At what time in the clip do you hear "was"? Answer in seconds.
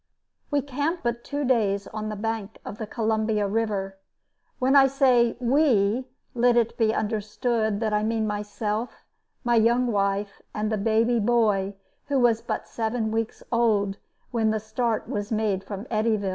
12.19-12.41, 15.07-15.31